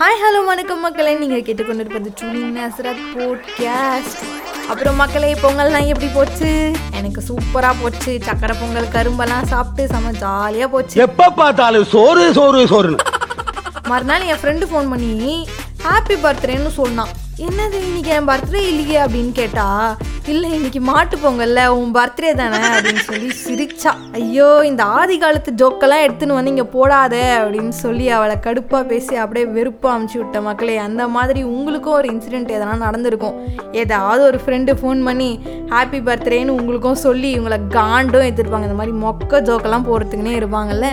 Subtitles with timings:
[0.00, 1.14] Hi hello வணக்கம் மக்களே.
[1.14, 4.22] நீங்கள் கேட்டுக்கொண்டிருப்பது ட்ரூனி நசரத் போட்காஸ்ட்
[4.68, 6.72] அப்புறம் மக்களே பொங்கல்லாம் எப்படி போச்சு?
[6.92, 8.18] எனக்கு சூப்பராக போச்சு.
[8.24, 11.00] சக்கரை பொங்கல் கரும்பெல்லாம் சாப்பிட்டு செம்ம ஜாலியாக போச்சு.
[11.00, 12.96] எப்ப பார்த்தாலும் சோறு சோறு சோறுன்னு.
[13.88, 15.48] மறுநாள் என் ஃப்ரெண்டு ஃபோன் பண்ணி
[15.84, 17.08] ஹாப்பி பர்த்டேன்னு சொன்னான்.
[17.36, 19.00] என்னது இன்னைக்கு என் பர்த்டே இல்லையே?
[19.00, 19.96] அப்படின்னு கேட்டா
[20.30, 23.92] இல்லை இன்னைக்கு மாட்டு பொங்கல்ல உன் பர்த்டே தானே அப்படின்னு சொல்லி சிரிச்சா.
[24.12, 29.46] ஐயோ இந்த ஆதி காலத்து ஜோக்கெல்லாம் எடுத்துன்னு வந்து இங்கே போடாத அப்படின்னு சொல்லி அவளை கடுப்பாக பேசி அப்படியே
[29.46, 33.34] வெறுப்பாக அமுச்சு விட்ட மக்களே அந்த மாதிரி உங்களுக்கும் ஒரு இன்சிடென்ட் எதனா நடந்திருக்கும்.
[33.72, 35.30] ஏதாவது ஒரு ஃப்ரெண்டு ஃபோன் பண்ணி
[35.70, 40.88] ஹாப்பி பர்த்டேன்னு உங்களுக்கும் சொல்லி இவங்களை காண்டும் எடுத்துருப்பாங்க இந்த மாதிரி மொக்க ஜோக்கெல்லாம் போகிறதுக்குன்னே இருப்பாங்கல்ல.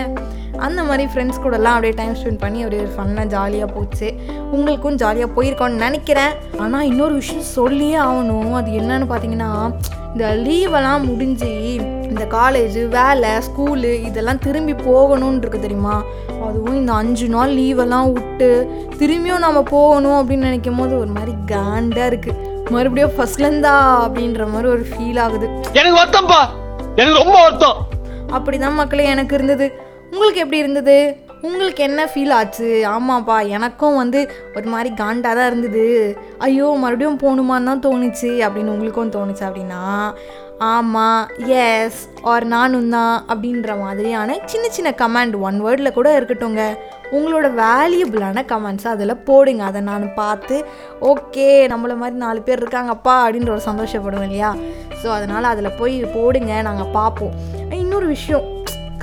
[0.66, 4.08] அந்த மாதிரி ஃப்ரெண்ட்ஸ் கூடலாம் அப்படியே டைம் ஸ்பெண்ட் பண்ணி அப்படியே ஃபன்னாக ஜாலியாக போச்சு.
[4.56, 6.34] உங்களுக்கும் ஜாலியாக போயிருக்கோன்னு நினைக்கிறேன்.
[6.64, 8.52] ஆனால் இன்னொரு விஷயம் சொல்லியே ஆகணும்.
[8.60, 9.50] அது என்னன்னு பார்த்தீங்கன்னா
[10.12, 11.50] இந்த லீவெல்லாம் முடிஞ்சு
[12.10, 15.96] இந்த காலேஜ் வேலை ஸ்கூலு இதெல்லாம் திரும்பி போகணும்னு இருக்கு தெரியுமா?
[16.46, 18.48] அதுவும் இந்த அஞ்சு நாள் லீவெல்லாம் விட்டு
[19.00, 23.74] திரும்பியும் நம்ம போகணும் அப்படின்னு நினைக்கும் போது ஒரு மாதிரி காண்டாக இருக்குது மறுபடியும் ஃபர்ஸ்ட்லேருந்தா
[24.06, 25.46] அப்படின்ற மாதிரி ஒரு ஃபீல் ஆகுது.
[25.78, 26.40] எனக்கு வருத்தம்ப்பா
[27.00, 27.78] எனக்கு ரொம்ப வருத்தம்.
[28.36, 29.68] அப்படிதான் மக்களே எனக்கு இருந்தது.
[30.12, 30.96] உங்களுக்கு எப்படி இருந்தது?
[31.48, 32.70] உங்களுக்கு என்ன ஃபீல் ஆச்சு?
[32.94, 34.20] ஆமாப்பா எனக்கும் வந்து
[34.56, 35.84] ஒரு மாதிரி காண்டாக தான் இருந்தது.
[36.46, 38.30] ஐயோ மறுபடியும் போகணுமான்னு தான் தோணுச்சு.
[38.46, 39.82] அப்படின்னு உங்களுக்கும் தோணுச்சு அப்படின்னா
[40.70, 46.64] ஆமாம் எஸ் ஆர் நானும் தான் அப்படின்ற மாதிரியான சின்ன சின்ன கமெண்ட் ஒன் வேர்டில் கூட இருக்கட்டும்ங்க.
[47.16, 49.62] உங்களோட வேல்யூபிளான கமெண்ட்ஸ் அதில் போடுங்க.
[49.70, 50.58] அதை நான் பார்த்து
[51.12, 54.52] ஓகே நம்மள மாதிரி நாலு பேர் இருக்காங்கப்பா அப்படின்ற ஒரு சந்தோஷப்படுவேன் இல்லையா?
[55.02, 57.36] ஸோ அதனால் அதில் போய் போடுங்க நாங்கள் பார்ப்போம்.
[57.82, 58.46] இன்னொரு விஷயம்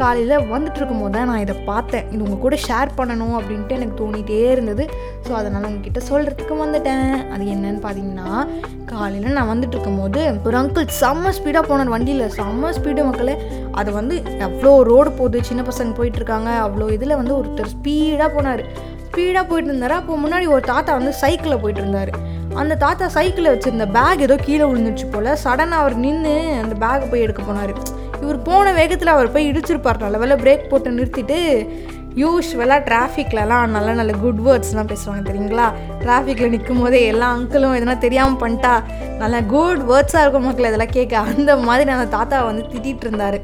[0.01, 2.05] காலையில் வந்துட்டு இருக்கும்போது தான் நான் இதை பார்த்தேன்.
[2.13, 4.83] இது உங்கள் கூட ஷேர் பண்ணணும் அப்படின்ட்டு எனக்கு தோணிகிட்டே இருந்தது.
[5.25, 7.09] ஸோ அதனால் உங்ககிட்ட சொல்கிறதுக்கு வந்துட்டேன்.
[7.33, 8.29] அது என்னன்னு பார்த்தீங்கன்னா
[8.91, 12.25] காலையில் நான் வந்துட்டு இருக்கும்போது ஒரு அங்கிள் செம்ம ஸ்பீடாக போனார் வண்டியில்.
[12.39, 13.35] செம்ம ஸ்பீடு மக்களே.
[13.81, 14.15] அது வந்து
[14.47, 16.51] எவ்வளோ ரோடு போகுது சின்ன பசங்க போயிட்டுருக்காங்க.
[16.67, 18.63] அவ்வளோ இதில் வந்து ஒருத்தர் ஸ்பீடாக போனார்.
[19.07, 19.97] ஸ்பீடாக போயிட்டு இருந்தார்.
[19.99, 22.11] அப்போ முன்னாடி ஒரு தாத்தா வந்து சைக்கிளில் போயிட்டு இருந்தார்.
[22.61, 25.31] அந்த தாத்தா சைக்கிளில் வச்சுருந்த பேக் ஏதோ கீழே விழுந்துருச்சு போல்.
[25.45, 27.73] சடனாக அவர் நின்று அந்த பேக்கை போய் எடுக்க போனார்.
[28.23, 30.03] இவர் போன வேகத்தில் அவர் போய் இடிச்சிருப்பார்.
[30.05, 31.39] நல்ல வேலை பிரேக் போட்டு நிறுத்திட்டு
[32.21, 35.67] யூஸ்வலாக டிராஃபிக்லலாம் நல்ல நல்ல குட் வேர்ட்ஸ்லாம் பேசுவாங்க தெரியுங்களா?
[36.03, 38.73] டிராஃபிக்கில் நிற்கும் போதே எல்லா அங்கிளும் எதனா தெரியாமல் பண்ணிட்டா
[39.21, 41.23] நல்ல குட் வேர்ட்ஸாக இருக்கும் மக்கள் இதெல்லாம் கேட்க.
[41.31, 43.37] அந்த மாதிரி அந்த தாத்தா வந்து திட்டிகிட்டு இருந்தார்.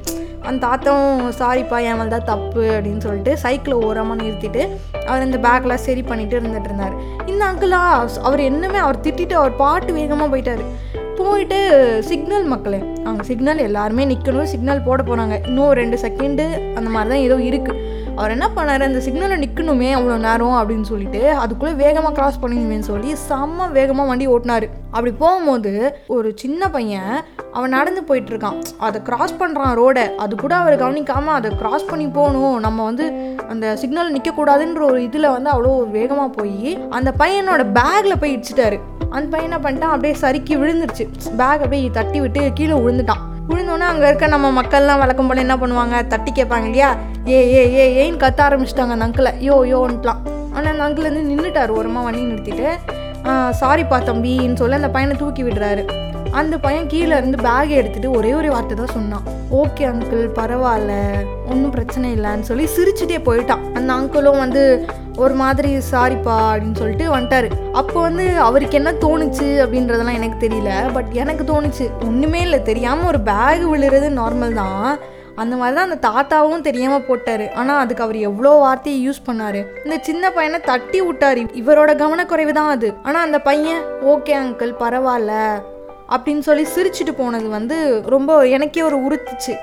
[0.48, 4.64] அந்த தாத்தாவும் சாரிப்பா என் மேலே தான் தப்பு அப்படின்னு சொல்லிட்டு சைக்கிளை ஓரமாக நிறுத்திட்டு
[5.10, 6.96] அவர் இந்த பேக்கெலாம் சரி பண்ணிட்டு இருந்துட்டு இருந்தார்.
[7.32, 7.84] இந்த அங்கிளா
[8.30, 10.66] அவர் என்னமே அவர் திட்டிட்டு அவர் பாட்டு வேகமாக போயிட்டார்.
[11.20, 11.58] போயிட்டு
[12.10, 12.80] சிக்னல் மக்களே.
[13.06, 16.46] அவங்க சிக்னல் எல்லாருமே நிற்கணும் சிக்னல் போட போகிறாங்க இன்னும் ரெண்டு செகண்டு
[16.78, 18.84] அந்த மாதிரி தான் ஏதோ இருக்குது அவர் என்ன பண்ணார்?
[18.88, 24.26] அந்த சிக்னலில் நிற்கணுமே அவ்வளோ நேரம் அப்படின்னு சொல்லிட்டு அதுக்குள்ளே வேகமாக கிராஸ் பண்ணிடுவேன்னு சொல்லி செம்ம வேகமாக வண்டி
[24.34, 24.66] ஓட்டினார்.
[24.96, 25.72] அப்படி போகும்போது
[26.16, 27.14] ஒரு சின்ன பையன்
[27.58, 32.08] அவன் நடந்து போயிட்டு இருக்கான் அதை கிராஸ் பண்ணுறான் ரோடை அது கூட அவர் கவனிக்காமல் அதை கிராஸ் பண்ணி
[32.18, 32.56] போகணும்.
[32.66, 33.06] நம்ம வந்து
[33.54, 38.80] அந்த சிக்னல் நிற்கக்கூடாதுன்ற ஒரு இதில் வந்து அவ்வளோ வேகமாக போய் அந்த பையனோட பேக்கில் போய் இடிச்சிட்டாரு.
[39.16, 39.94] அந்த பையன் என்ன பண்ணிட்டான்?
[39.96, 41.06] அப்படியே சறுக்கி விழுந்துருச்சு.
[41.40, 43.24] பேக் அப்படியே தட்டி விட்டு கீழே விழுந்துட்டான்.
[43.50, 45.96] விழுந்தோன்னே அங்கே இருக்க நம்ம மக்கள்லாம் வழக்கம் போல் என்ன பண்ணுவாங்க?
[46.14, 46.90] தட்டி கேட்பாங்க இல்லையா?
[47.34, 50.22] ஏ ஏ ஏ ஏன்னு கத்த ஆரம்பிச்சிட்டாங்க அந்த அங்கிளை யோ யோன்ட்டுலாம்
[50.56, 52.70] ஆனால் அந்த அங்கிள் வந்து நின்றுட்டார் ஓரமாக வண்டி நிறுத்திட்டு
[53.60, 55.84] சாரிப்பா தம்பின்னு சொல்லி அந்த பையனை தூக்கி விடுறாரு.
[56.40, 59.26] அந்த பையன் கீழே இருந்து பேக் எடுத்துட்டு ஒரே ஒரு வார்த்தை தான் சொன்னான்.
[59.62, 60.94] ஓகே அங்கிள் பரவாயில்ல
[61.52, 63.64] ஒன்றும் பிரச்சனை இல்லைன்னு சொல்லி சிரிச்சுட்டே போயிட்டான்.
[63.78, 64.64] அந்த அங்கிளும் வந்து
[65.24, 67.50] ஒரு மாதிரி சாரிப்பா அப்படின்னு சொல்லிட்டு வந்துட்டாரு.
[67.80, 70.72] அப்போ வந்து அவருக்கு என்ன தோணுச்சு அப்படின்றதெல்லாம் எனக்கு தெரியல.
[70.96, 74.88] பட் எனக்கு தோணுச்சு ஒன்றுமே இல்லை தெரியாமல் ஒரு பேக் விழுறது நார்மல் தான்.
[75.42, 77.46] அந்த மாதிரி தான் அந்த தாத்தாவும் தெரியாமல் போட்டார்.
[77.60, 79.62] ஆனால் அதுக்கு அவர் எவ்வளோ வார்த்தையை யூஸ் பண்ணார்.
[79.86, 81.44] இந்த சின்ன பையனை தட்டி விட்டார்.
[81.62, 82.90] இவரோட கவனக்குறைவு தான் அது.
[83.08, 83.82] ஆனால் அந்த பையன்
[84.14, 85.36] ஓகே அங்கிள் பரவாயில்ல
[86.14, 87.78] அப்படின்னு சொல்லி சிரிச்சுட்டு போனது வந்து
[88.14, 89.54] ரொம்ப எனக்கே ஒரு உறுத்துச்சு.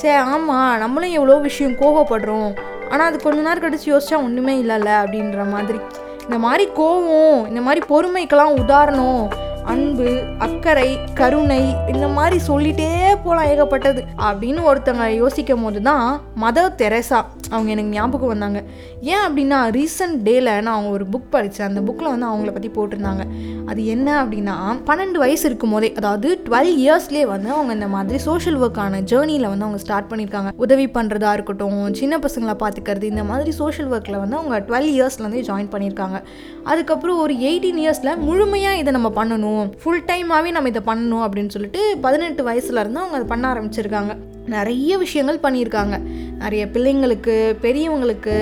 [0.00, 2.50] சே ஆமாம் நம்மளும் எவ்வளோ விஷயம் கோவப்படுறோம்.
[2.90, 5.78] ஆனால் அது கொஞ்ச நேரம் கழிச்சு யோசிச்சா ஒன்றுமே இல்லைல்ல அப்படின்ற மாதிரி.
[6.26, 9.24] இந்த மாதிரி கோவம் இந்த மாதிரி பொறுமைக்கெல்லாம் உதாரணம்
[9.72, 10.08] அன்பு
[10.46, 10.88] அக்கறை
[11.20, 11.62] கருணை
[11.92, 12.90] இந்த மாதிரி சொல்லிட்டே
[13.24, 16.06] போகலாம் ஏகப்பட்டது அப்படின்னு ஒருத்தங்க யோசிக்கும் போது தான்
[16.42, 17.20] மதர் தெரசா.
[17.50, 18.60] அவங்க எனக்கு ஞாபகம் வந்தாங்க.
[19.12, 23.24] ஏன் அப்படின்னா ரீசன்ட் டேயில் நான் அவங்க ஒரு புக் படித்தேன் அந்த புக்கில் வந்து அவங்கள பற்றி போட்டிருந்தாங்க.
[23.70, 24.56] அது என்ன அப்படின்னா
[24.88, 29.66] பன்னெண்டு வயசு இருக்கும் போதே அதாவது டுவெல் இயர்ஸ்லேயே வந்து அவங்க இந்த மாதிரி சோஷியல் ஒர்க்கான ஜேர்னியில் வந்து
[29.66, 30.52] அவங்க ஸ்டார்ட் பண்ணியிருக்காங்க.
[30.66, 35.72] உதவி பண்ணுறதா இருக்கட்டும் சின்ன பசங்களை பார்த்துக்கிறது இந்த மாதிரி சோஷியல் ஒர்க்கில் வந்து அவங்க டுவெல் இயர்ஸ்லேருந்தே ஜாயின்
[35.74, 36.20] பண்ணியிருக்காங்க.
[36.64, 39.66] அதுக்கப்புறம் ஒரு எயிட்டீன் இயர்ஸில் முழுமையாக இதை நம்ம பண்ணணும்.
[39.82, 44.14] ஃபுல் டைமாகவே நம்ம இதை பண்ணணும் அப்படின்னு சொல்லிட்டு பதினெட்டு வயசுலேருந்து அவங்க அதை பண்ண ஆரம்பிச்சிருக்காங்க.
[44.54, 45.96] நிறைய விஷயங்கள் பண்ணியிருக்காங்க.
[46.42, 48.36] நிறைய பிள்ளைங்களுக்கு பெரியவங்களுக்கு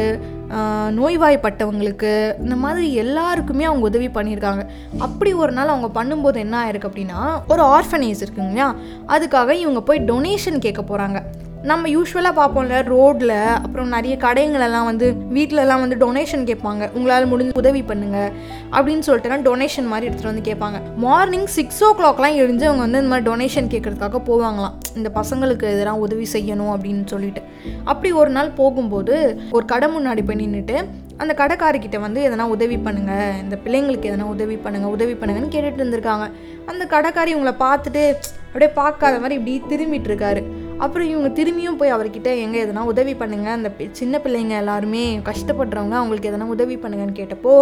[0.98, 2.10] நோய்வாய்ப்பட்டவங்களுக்கு
[2.42, 4.62] இந்த மாதிரி எல்லாருக்குமே அவங்க உதவி பண்ணியிருக்காங்க.
[5.06, 7.20] அப்படி ஒரு நாள் அவங்க பண்ணும்போது என்ன ஆயிருக்கு அப்படின்னா
[7.52, 8.50] ஒரு ஆர்ஃபனேஜ் இருக்குங்க.
[8.52, 8.68] இல்லையா
[9.14, 11.20] அதுக்காக இவங்க போய் டொனேஷன் கேட்க போகிறாங்க
[11.68, 13.30] நம்ம யூஸ்வலாக பார்ப்போம்ல ரோட்டில்
[13.64, 15.06] அப்புறம் நிறைய கடைங்களெல்லாம் வந்து
[15.36, 16.82] வீட்டிலலாம் வந்து டொனேஷன் கேட்பாங்க.
[16.96, 18.32] உங்களால் முடிஞ்ச உதவி பண்ணுங்க.
[18.76, 20.78] அப்படின்னு சொல்லிட்டுனா டொனேஷன் மாதிரி எடுத்துகிட்டு வந்து கேட்பாங்க.
[20.96, 24.74] மார்னிங் சிக்ஸ் ஓ கிளாக்லாம் எழுந்து அவங்க வந்து இந்த மாதிரி டொனேஷன் கேட்குறதுக்காக போவாங்களாம்.
[24.94, 27.42] இந்த பசங்களுக்கு எதனா உதவி செய்யணும் அப்படின்னு சொல்லிட்டு.
[27.84, 30.76] அப்படி ஒரு நாள் போகும்போது ஒரு கடை முன்னாடி போய் நின்றுட்டு
[31.22, 33.12] அந்த கடைக்காரிக்கிட்ட வந்து எதனா உதவி பண்ணுங்க.
[33.42, 36.26] இந்த பிள்ளைங்களுக்கு எதனா உதவி பண்ணுங்க உதவி பண்ணுங்கன்னு கேட்டுட்டு இருந்திருக்காங்க.
[36.66, 38.04] அந்த கடைக்காரி இவங்களை பார்த்துட்டு
[38.52, 40.42] அப்படியே பார்க்காத மாதிரி இப்படி திரும்பிட்டு இருக்காரு.
[40.84, 43.48] அப்புறம் இவங்க திரும்பியும் போய் அவர்கிட்ட எங்கே எதனா உதவி பண்ணுங்க?
[43.58, 43.68] அந்த
[44.00, 47.52] சின்ன பிள்ளைங்க எல்லாருமே கஷ்டப்படுறவங்க அவங்களுக்கு எதனா உதவி பண்ணுங்கன்னு கேட்டப்போ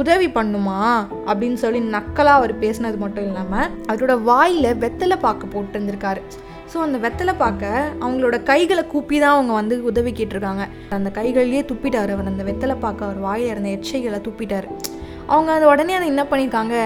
[0.00, 0.78] உதவி பண்ணுமா?
[1.30, 6.22] அப்படின்னு சொல்லி நக்கலாக அவர் பேசினது மட்டும் இல்லாமல் அவரோட வாயில் வெத்தலை பாக்கு போட்டு இருந்திருக்காரு.
[6.72, 7.70] ஸோ அந்த வெத்தலை பார்க்க
[8.04, 10.64] அவங்களோட கைகளை கூப்பி தான் அவங்க வந்து உதவி கேட்டிருக்காங்க.
[10.96, 12.30] அந்த கைகள்லேயே துப்பிட்டார் அவர்.
[12.32, 14.68] அந்த வெத்தலை பார்க்க அவர் வாயில் இருந்த எச்சைகளை துப்பிட்டார்.
[15.26, 16.76] அவங்க அது உடனே அதை என்ன பண்ணியிருக்காங்க?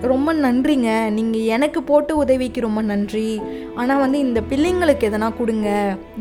[0.00, 0.90] ரொம்ப நன்றிங்க.
[1.16, 3.30] நீங்கள் எனக்கு போட்டு உதவிக்கு ரொம்ப நன்றி.
[3.74, 5.68] ஆனால் வந்து இந்த பிள்ளைங்களுக்கு எதனா கொடுங்க.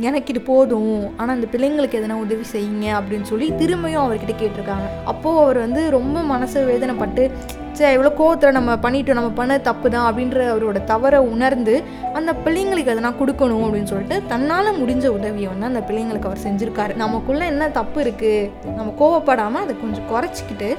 [0.07, 1.17] எனக்கு இது போதும்.
[1.17, 4.87] ஆனால் இந்த பிள்ளைங்களுக்கு எதனா உதவி செய்யுங்க அப்படின்னு சொல்லி திரும்பியும் அவர்கிட்ட கேட்டிருக்காங்க.
[5.05, 7.31] அப்போது அவர் வந்து ரொம்ப மனசு வேதனைப்பட்டு
[7.79, 11.75] சரி இவ்வளோ கோவத்தில் நம்ம பண்ணிட்டோம் நம்ம பண்ண தப்பு தான் அப்படின்ற அவரோட தவறை உணர்ந்து
[12.17, 16.93] அந்த பிள்ளைங்களுக்கு அதை நான் கொடுக்கணும் அப்படின்னு சொல்லிட்டு தன்னால் முடிஞ்ச உதவியை வந்து அந்த பிள்ளைங்களுக்கு அவர் செஞ்சுருக்காரு.
[17.03, 20.69] நமக்குள்ளே என்ன தப்பு இருக்குது நம்ம கோவப்படாமல் அதை கொஞ்சம் குறைச்சிக்கிட்டு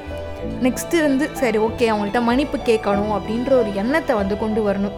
[0.65, 4.95] நெக்ஸ்ட்டு வந்து சரி ஓகே அவங்கள்ட்ட மன்னிப்பு கேட்கணும் அப்படின்ற ஒரு எண்ணத்தை வந்து கொண்டு வரணும்.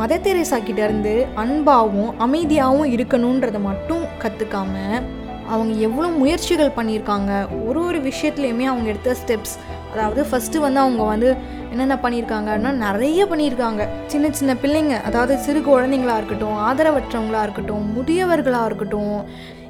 [0.00, 1.14] மத தெரேசா இருந்து
[1.44, 4.74] அன்பாகவும் அமைதியாகவும் இருக்கணுன்றதை மட்டும் கற்றுக்காம
[5.54, 7.32] அவங்க எவ்வளோ முயற்சிகள் பண்ணியிருக்காங்க.
[7.66, 9.56] ஒரு ஒரு விஷயத்துலையுமே அவங்க எடுத்த ஸ்டெப்ஸ்
[9.96, 11.28] அதாவது ஃபஸ்ட்டு வந்து அவங்க வந்து
[11.72, 13.82] என்னென்ன பண்ணியிருக்காங்கன்னா நிறைய பண்ணியிருக்காங்க.
[14.12, 19.14] சின்ன சின்ன பிள்ளைங்க அதாவது சிறு குழந்தைங்களா இருக்கட்டும் ஆதரவற்றவங்களாக இருக்கட்டும் முதியவர்களாக இருக்கட்டும்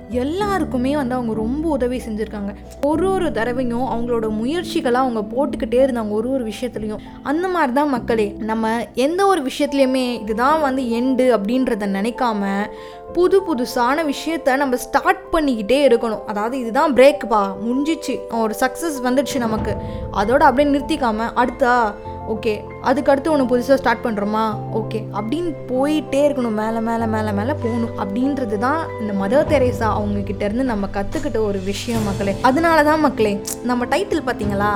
[0.09, 2.55] எல்லாருக்குமே வந்து அவங்க ரொம்ப உதவி செஞ்சுருக்காங்க.
[2.83, 6.99] ஒரு ஒரு தடவையும் அவங்களோட முயற்சிகளாக அவங்க போட்டுக்கிட்டே இருந்தாங்க ஒரு ஒரு விஷயத்துலையும்.
[7.23, 12.67] அந்த மாதிரி தான் மக்களே நம்ம எந்த ஒரு விஷயத்துலையுமே இதுதான் வந்து எண்டு அப்படின்றத நினைக்காம
[13.13, 16.25] புது புதுசான விஷயத்த நம்ம ஸ்டார்ட் பண்ணிக்கிட்டே இருக்கணும்.
[16.25, 18.19] அதாவது இதுதான் பிரேக்பா முடிஞ்சிச்சு.
[18.31, 19.77] ஒரு சக்ஸஸ் வந்துடுச்சு நமக்கு.
[20.13, 21.93] அதோட அப்படியே நிறுத்திக்காம அடுத்தா
[22.33, 22.53] ஓகே
[22.89, 24.45] அதுக்கடுத்து ஒன்று புதுசாக ஸ்டார்ட் பண்ணுறோமா
[24.79, 26.57] ஓகே அப்படின்னு போயிட்டே இருக்கணும்.
[26.63, 27.95] மேலே மேலே மேலே மேலே போகணும்.
[28.03, 32.35] அப்படின்றது தான் இந்த மதர் தெரேசா அவங்கக்கிட்டேருந்து நம்ம கற்றுக்கிட்ட ஒரு விஷயம் மக்களே.
[32.43, 34.71] அதனால தான் மக்களே நம்ம டைட்டில் பார்த்தீங்களா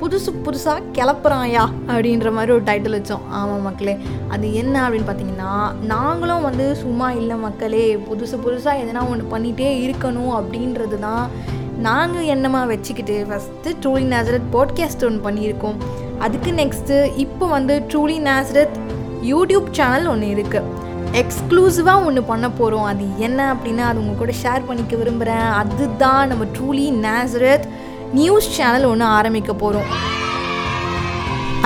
[0.00, 1.64] புதுசு புதுசாக கிளப்புறாயா?
[1.88, 3.24] அப்படின்ற மாதிரி ஒரு டைட்டில் வச்சோம்.
[3.30, 3.94] ஆமாம் மக்களே
[4.28, 5.52] அது என்ன அப்படின்னு பார்த்தீங்கன்னா
[5.92, 11.30] நாங்களும் வந்து சும்மா இல்லை மக்களே புதுசு புதுசாக எதனா ஒன்று பண்ணிகிட்டே இருக்கணும் அப்படின்றது தான்
[11.78, 15.78] நாங்கள் என்னமா வச்சுக்கிட்டு ஃபஸ்ட்டு ட்ரூலி நேசரத் பாட்காஸ்ட் ஒன்று பண்ணியிருக்கோம்.
[16.20, 18.76] அதுக்கு நெக்ஸ்ட்டு இப்போ வந்து ட்ரூலி நேசரத்
[19.22, 20.82] யூடியூப் சேனல் ஒன்று இருக்குது
[21.14, 26.46] எக்ஸ்க்ளூசிவாக ஒன்று பண்ண போகிறோம் அது என்ன அப்படின்னா அது உங்கள் கூட ஷேர் பண்ணிக்க விரும்புகிறேன் அதுதான் நம்ம
[26.56, 27.66] ட்ரூலி நேசரத்
[28.12, 29.90] நியூஸ் சேனல் ஒன்று ஆரம்பிக்க போகிறோம்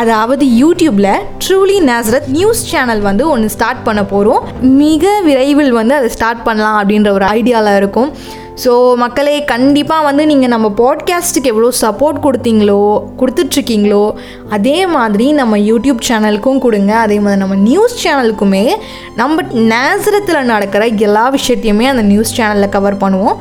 [0.03, 1.13] அதாவது யூடியூப்பில்
[1.45, 4.43] ட்ரூலி நேசரத் நியூஸ் சேனல் வந்து ஒன்று ஸ்டார்ட் பண்ண போகிறோம்
[4.83, 8.11] மிக விரைவில் வந்து அதை ஸ்டார்ட் பண்ணலாம் அப்படின்ற ஒரு ஐடியாவில் இருக்கும்.
[8.65, 12.81] ஸோ மக்களே கண்டிப்பாக வந்து நீங்கள் நம்ம பாட்காஸ்ட்டுக்கு எவ்வளோ சப்போர்ட் கொடுத்தீங்களோ
[13.21, 14.05] கொடுத்துட்ருக்கீங்களோ
[14.49, 16.93] அதே மாதிரி நம்ம யூடியூப் சேனலுக்கும் கொடுங்க.
[16.97, 18.65] அதே மாதிரி நம்ம நியூஸ் சேனலுக்குமே
[19.15, 23.39] நம்ம நேசரத்தில் நடக்கிற எல்லா விஷயத்தையுமே அந்த நியூஸ் சேனலில் கவர் பண்ணுவோம்.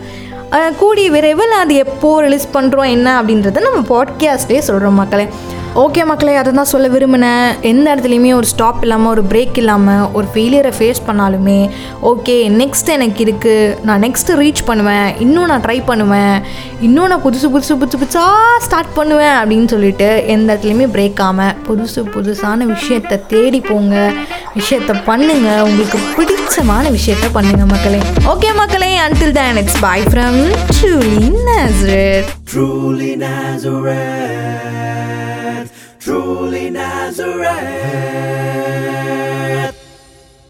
[0.78, 5.28] கூடிய விரைவில் அது எப்போது ரிலீஸ் பண்ணுறோம் என்ன அப்படின்றத நம்ம பாட்காஸ்ட்லேயே சொல்கிறோம் மக்களே.
[5.76, 7.48] ஓகே மக்களே அதை தான் சொல்ல விரும்பினேன்.
[7.62, 11.70] எந்த இடத்துலையுமே ஒரு ஸ்டாப் இல்லாமல் ஒரு பிரேக் இல்லாமல் ஒரு ஃபெயிலியரை ஃபேஸ் பண்ணாலுமே
[12.12, 15.18] ஓகே நெக்ஸ்ட் எனக்கு இருக்குது நான் நெக்ஸ்ட்டு ரீச் பண்ணுவேன்.
[15.26, 16.38] இன்னும் நான் ட்ரை பண்ணுவேன்.
[16.88, 22.04] இன்னும் நான் புதுசு புதுசு புதுசு புதுசாக ஸ்டார்ட் பண்ணுவேன் அப்படின்னு சொல்லிட்டு எந்த இடத்துலையுமே பிரேக் ஆகாமல் புதுசு
[22.16, 24.12] புதுசான விஷயத்தை தேடி போங்க.
[24.60, 25.50] விஷயத்த பண்ணுங்க.
[25.64, 28.02] உங்களுக்கு பிடிச்சமான விஷயத்த பண்ணுங்க மக்களே.
[28.34, 30.40] ஓகே மக்களே until then it's bye from
[30.76, 34.46] truly Nazareth truly Nazareth
[36.08, 37.48] truly Nazareth.